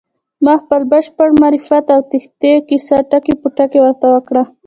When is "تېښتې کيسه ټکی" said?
2.09-3.33